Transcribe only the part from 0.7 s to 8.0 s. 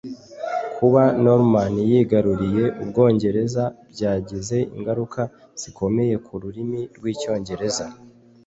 kuba norman yigaruriye ubwongereza byagize ingaruka zikomeye ku rurimi rw'icyongereza